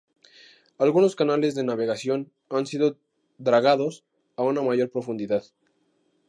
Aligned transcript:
Algunos 0.79 1.15
canales 1.15 1.53
de 1.53 1.63
navegación 1.63 2.31
han 2.49 2.65
sido 2.65 2.97
dragados 3.37 4.03
a 4.35 4.41
una 4.41 4.63
mayor 4.63 4.89
profundidad. 4.89 5.43